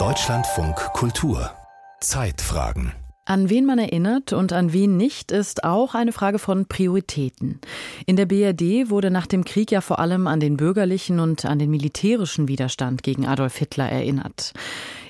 [0.00, 1.52] Deutschlandfunk Kultur
[2.00, 2.92] Zeitfragen
[3.24, 7.60] an wen man erinnert und an wen nicht, ist auch eine Frage von Prioritäten.
[8.04, 11.58] In der BRD wurde nach dem Krieg ja vor allem an den bürgerlichen und an
[11.58, 14.52] den militärischen Widerstand gegen Adolf Hitler erinnert.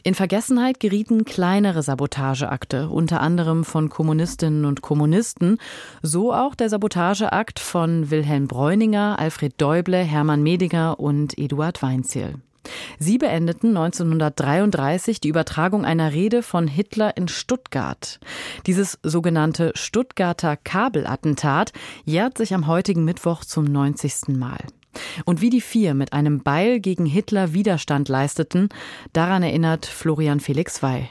[0.05, 5.59] In Vergessenheit gerieten kleinere Sabotageakte, unter anderem von Kommunistinnen und Kommunisten,
[6.03, 12.35] so auch der Sabotageakt von Wilhelm Bräuninger, Alfred Däuble, Hermann Medinger und Eduard Weinzierl.
[12.99, 18.21] Sie beendeten 1933 die Übertragung einer Rede von Hitler in Stuttgart.
[18.67, 21.72] Dieses sogenannte Stuttgarter Kabelattentat
[22.05, 24.29] jährt sich am heutigen Mittwoch zum 90.
[24.29, 24.58] Mal.
[25.25, 28.69] Und wie die vier mit einem Beil gegen Hitler Widerstand leisteten,
[29.13, 31.08] daran erinnert Florian Felix Wey.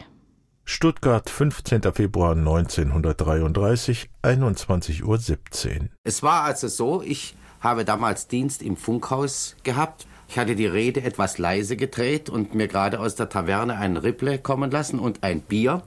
[0.65, 1.81] Stuttgart, 15.
[1.93, 5.89] Februar 1933, 21.17 Uhr.
[6.03, 11.03] Es war also so, ich habe damals Dienst im Funkhaus gehabt ich hatte die Rede
[11.03, 15.41] etwas leise gedreht und mir gerade aus der Taverne ein Ripple kommen lassen und ein
[15.41, 15.83] Bier.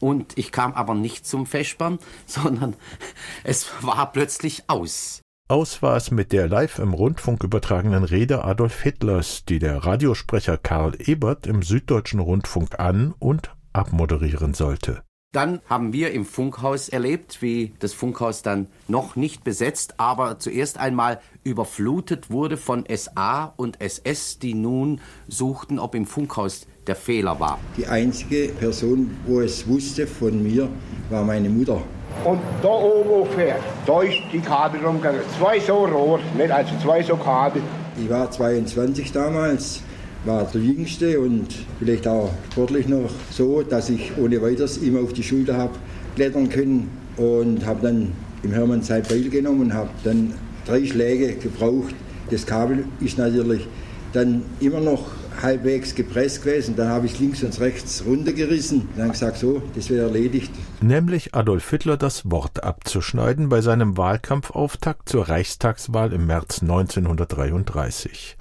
[0.00, 2.76] Und ich kam aber nicht zum Feschbern, sondern
[3.42, 5.22] es war plötzlich aus.
[5.48, 10.58] Aus war es mit der live im Rundfunk übertragenen Rede Adolf Hitlers, die der Radiosprecher
[10.58, 15.05] Karl Ebert im Süddeutschen Rundfunk an und abmoderieren sollte.
[15.36, 20.78] Dann haben wir im Funkhaus erlebt, wie das Funkhaus dann noch nicht besetzt, aber zuerst
[20.78, 27.38] einmal überflutet wurde von SA und SS, die nun suchten, ob im Funkhaus der Fehler
[27.38, 27.58] war.
[27.76, 30.70] Die einzige Person, wo es wusste von mir,
[31.10, 31.82] war meine Mutter.
[32.24, 35.20] Und da oben ungefähr, da ist die Kabel rumgegangen.
[35.38, 37.60] Zwei so Rohr, nicht also zwei so Kabel.
[38.02, 39.82] Ich war 22 damals
[40.26, 41.46] war der Jüngste und
[41.78, 45.74] vielleicht auch sportlich noch so, dass ich ohne weiteres immer auf die Schulter habe
[46.16, 50.34] klettern können und habe dann im Hermann Zeit Beil genommen und habe dann
[50.66, 51.94] drei Schläge gebraucht.
[52.30, 53.68] Das Kabel ist natürlich
[54.12, 56.76] dann immer noch halbwegs gepresst gewesen.
[56.76, 58.88] Dann habe ich links und rechts runtergerissen.
[58.96, 60.50] Dann gesagt, so, das wäre erledigt.
[60.80, 68.36] Nämlich Adolf Hitler das Wort abzuschneiden bei seinem Wahlkampfauftakt zur Reichstagswahl im März 1933.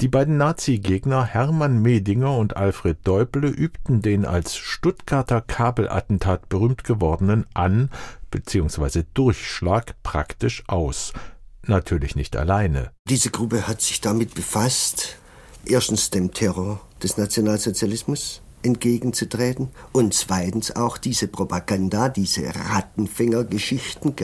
[0.00, 7.46] Die beiden Nazi-Gegner Hermann Medinger und Alfred Däuble übten den als Stuttgarter Kabelattentat berühmt gewordenen
[7.54, 7.90] An-
[8.30, 9.04] bzw.
[9.14, 11.12] Durchschlag praktisch aus.
[11.66, 12.90] Natürlich nicht alleine.
[13.08, 15.16] Diese Gruppe hat sich damit befasst,
[15.66, 24.14] erstens dem Terror des Nationalsozialismus entgegenzutreten und zweitens auch diese Propaganda, diese Rattenfängergeschichten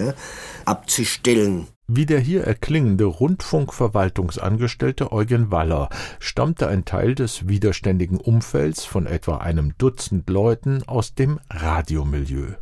[0.64, 1.68] abzustellen.
[1.86, 5.88] Wie der hier erklingende Rundfunkverwaltungsangestellte Eugen Waller
[6.20, 12.54] stammte ein Teil des widerständigen Umfelds von etwa einem Dutzend Leuten aus dem Radiomilieu.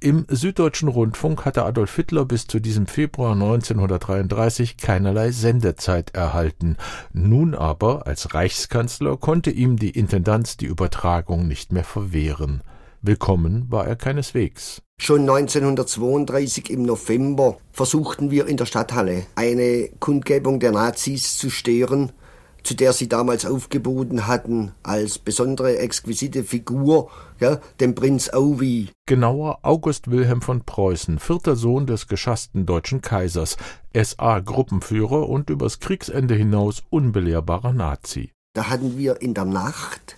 [0.00, 6.76] Im Süddeutschen Rundfunk hatte Adolf Hitler bis zu diesem Februar 1933 keinerlei Sendezeit erhalten.
[7.12, 12.62] Nun aber, als Reichskanzler, konnte ihm die Intendanz die Übertragung nicht mehr verwehren.
[13.02, 14.82] Willkommen war er keineswegs.
[14.98, 22.12] Schon 1932 im November versuchten wir in der Stadthalle eine Kundgebung der Nazis zu stören
[22.62, 28.88] zu der sie damals aufgeboten hatten, als besondere exquisite Figur, ja, den Prinz Auwi.
[29.06, 33.56] Genauer August Wilhelm von Preußen, vierter Sohn des geschassten deutschen Kaisers,
[33.94, 38.32] SA-Gruppenführer und übers Kriegsende hinaus unbelehrbarer Nazi.
[38.54, 40.16] Da hatten wir in der Nacht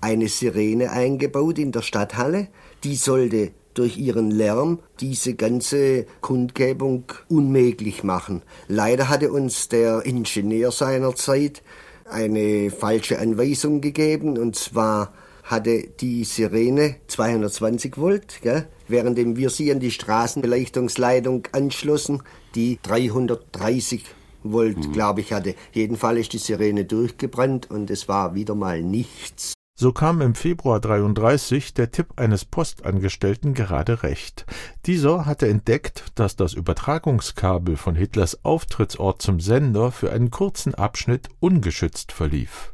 [0.00, 2.48] eine Sirene eingebaut in der Stadthalle,
[2.82, 8.42] die sollte durch ihren Lärm diese ganze Kundgebung unmöglich machen.
[8.68, 11.62] Leider hatte uns der Ingenieur seiner Zeit
[12.04, 15.12] eine falsche Anweisung gegeben und zwar
[15.44, 22.22] hatte die Sirene 220 Volt, gell, währenddem wir sie an die Straßenbeleuchtungsleitung anschlossen,
[22.54, 24.04] die 330
[24.42, 24.92] Volt, mhm.
[24.92, 25.54] glaube ich, hatte.
[25.72, 29.54] Jedenfalls ist die Sirene durchgebrannt und es war wieder mal nichts.
[29.76, 34.46] So kam im Februar 33 der Tipp eines Postangestellten gerade recht.
[34.86, 41.28] Dieser hatte entdeckt, dass das Übertragungskabel von Hitlers Auftrittsort zum Sender für einen kurzen Abschnitt
[41.40, 42.72] ungeschützt verlief.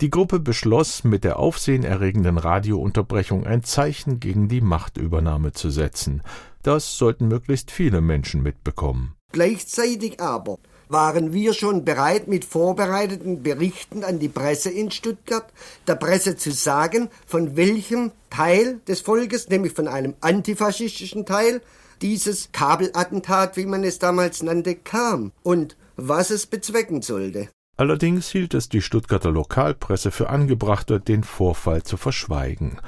[0.00, 6.22] Die Gruppe beschloss, mit der aufsehenerregenden Radiounterbrechung ein Zeichen gegen die Machtübernahme zu setzen.
[6.64, 9.14] Das sollten möglichst viele Menschen mitbekommen.
[9.30, 10.58] Gleichzeitig aber
[10.92, 15.46] waren wir schon bereit, mit vorbereiteten Berichten an die Presse in Stuttgart,
[15.86, 21.62] der Presse zu sagen, von welchem Teil des Volkes, nämlich von einem antifaschistischen Teil,
[22.02, 27.48] dieses Kabelattentat, wie man es damals nannte, kam und was es bezwecken sollte.
[27.76, 32.78] Allerdings hielt es die Stuttgarter Lokalpresse für angebrachter, den Vorfall zu verschweigen.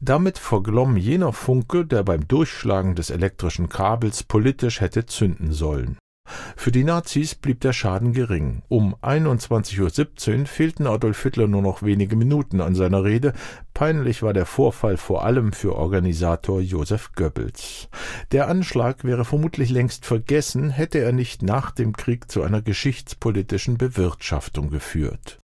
[0.00, 5.98] Damit verglomm jener Funke, der beim Durchschlagen des elektrischen Kabels politisch hätte zünden sollen.
[6.56, 8.62] Für die Nazis blieb der Schaden gering.
[8.68, 13.32] Um 21.17 Uhr fehlten Adolf Hitler nur noch wenige Minuten an seiner Rede.
[13.74, 17.88] Peinlich war der Vorfall vor allem für Organisator Josef Goebbels.
[18.32, 23.78] Der Anschlag wäre vermutlich längst vergessen, hätte er nicht nach dem Krieg zu einer geschichtspolitischen
[23.78, 25.40] Bewirtschaftung geführt.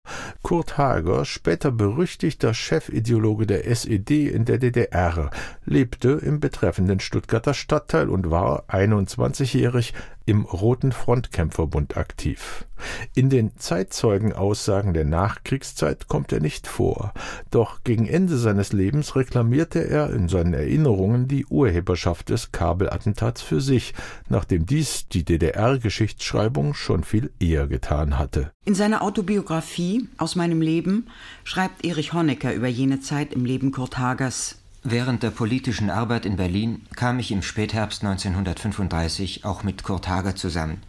[0.43, 5.31] Kurt Hager, später berüchtigter Chefideologe der SED in der DDR,
[5.65, 9.95] lebte im betreffenden Stuttgarter Stadtteil und war 21-jährig
[10.29, 12.67] im Roten Frontkämpferbund aktiv.
[13.15, 17.15] In den Zeitzeugenaussagen der Nachkriegszeit kommt er nicht vor,
[17.51, 23.63] doch gegen Ende seines Lebens reklamierte er in seinen Erinnerungen die Urheberschaft des Kabelattentats für
[23.63, 23.95] sich,
[24.29, 28.53] nachdem dies die DDR-Geschichtsschreibung schon viel eher getan hatte.
[28.67, 31.07] In seiner Autobiografie Aus meinem Leben
[31.45, 34.59] schreibt Erich Honecker über jene Zeit im Leben Kurt Hagers
[34.91, 40.35] Während der politischen Arbeit in Berlin kam ich im Spätherbst 1935 auch mit Kurt Hager
[40.35, 40.81] zusammen.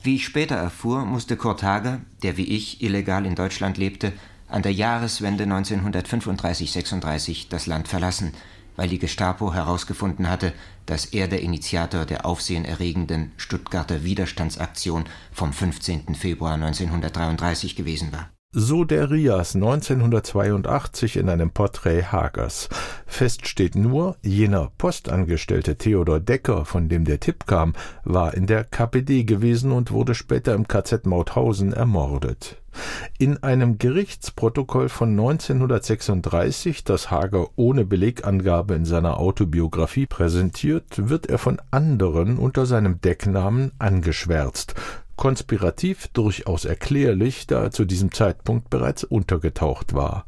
[0.00, 4.12] Wie ich später erfuhr, musste Kurt Hager, der wie ich illegal in Deutschland lebte,
[4.46, 8.32] an der Jahreswende 1935-36 das Land verlassen,
[8.76, 10.52] weil die Gestapo herausgefunden hatte,
[10.86, 16.14] dass er der Initiator der aufsehenerregenden Stuttgarter Widerstandsaktion vom 15.
[16.14, 18.30] Februar 1933 gewesen war.
[18.60, 22.68] So der Rias 1982 in einem Porträt Hagers.
[23.06, 28.64] Fest steht nur, jener Postangestellte Theodor Decker, von dem der Tipp kam, war in der
[28.64, 32.60] KPD gewesen und wurde später im KZ Mauthausen ermordet.
[33.16, 41.38] In einem Gerichtsprotokoll von 1936, das Hager ohne Belegangabe in seiner Autobiografie präsentiert, wird er
[41.38, 44.74] von anderen unter seinem Decknamen angeschwärzt
[45.18, 50.24] konspirativ durchaus erklärlich, da er zu diesem Zeitpunkt bereits untergetaucht war.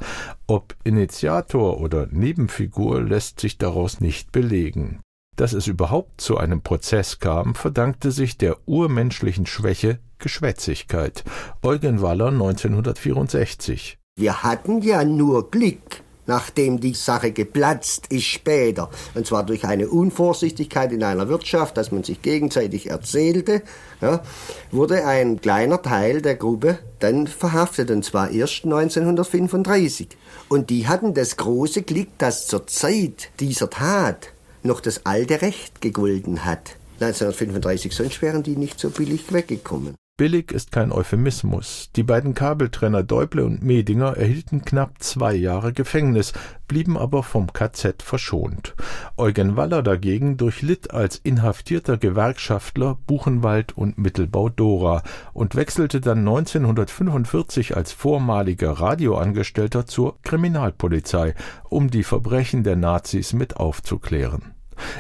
[0.46, 5.00] Ob Initiator oder Nebenfigur lässt sich daraus nicht belegen.
[5.37, 11.25] Dass es überhaupt zu einem Prozess kam, verdankte sich der urmenschlichen Schwäche Geschwätzigkeit.
[11.62, 13.96] Eugen Waller 1964.
[14.19, 18.88] Wir hatten ja nur Glück nachdem die Sache geplatzt ist später.
[19.15, 23.62] Und zwar durch eine Unvorsichtigkeit in einer Wirtschaft, dass man sich gegenseitig erzählte,
[24.00, 24.23] ja,
[24.71, 30.06] wurde ein kleiner Teil der Gruppe dann verhaftet, und zwar erst 1935.
[30.49, 34.29] Und die hatten das große Glück, dass zur Zeit dieser Tat
[34.62, 36.77] noch das alte Recht gegolten hat.
[37.00, 39.97] 1935, sonst wären die nicht so billig weggekommen.
[40.20, 41.88] Billig ist kein Euphemismus.
[41.96, 46.34] Die beiden Kabeltrenner Däuble und Medinger erhielten knapp zwei Jahre Gefängnis,
[46.69, 48.75] blieben aber vom KZ verschont.
[49.17, 57.78] Eugen Waller dagegen durchlitt als inhaftierter Gewerkschaftler Buchenwald und Mittelbau Dora und wechselte dann 1945
[57.78, 61.34] als vormaliger Radioangestellter zur Kriminalpolizei,
[61.70, 64.52] um die Verbrechen der Nazis mit aufzuklären.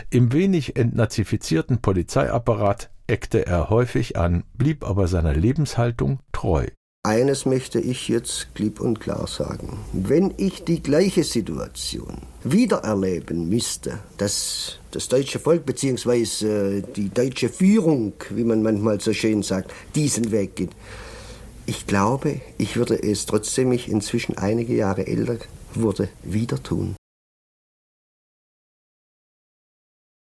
[0.08, 6.66] Im wenig entnazifizierten Polizeiapparat eckte er häufig an, blieb aber seiner Lebenshaltung treu.
[7.02, 9.78] Eines möchte ich jetzt klipp und klar sagen.
[9.94, 16.82] Wenn ich die gleiche Situation wiedererleben müsste, dass das deutsche Volk bzw.
[16.94, 20.72] die deutsche Führung, wie man manchmal so schön sagt, diesen Weg geht,
[21.64, 25.38] ich glaube, ich würde es trotzdem ich inzwischen einige Jahre älter
[25.74, 26.96] wurde, wieder tun.